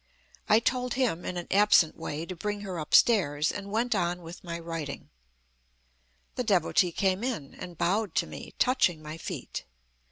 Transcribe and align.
I 0.49 0.59
told 0.59 0.95
him, 0.95 1.23
in 1.23 1.37
an 1.37 1.45
absent 1.51 1.95
way, 1.95 2.25
to 2.25 2.35
bring 2.35 2.61
her 2.61 2.79
upstairs, 2.79 3.51
and 3.51 3.69
went 3.71 3.93
on 3.93 4.23
with 4.23 4.43
my 4.43 4.57
writing. 4.57 5.11
The 6.33 6.43
Devotee 6.43 6.91
came 6.91 7.23
in, 7.23 7.53
and 7.53 7.77
bowed 7.77 8.15
to 8.15 8.25
me, 8.25 8.55
touching 8.57 9.03
my 9.03 9.19
feet. 9.19 9.63